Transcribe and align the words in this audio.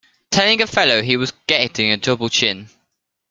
Telling 0.31 0.63
a 0.63 0.65
fellow 0.65 1.03
he 1.03 1.15
was 1.15 1.31
getting 1.45 1.91
a 1.91 1.97
double 1.97 2.27
chin! 2.27 2.69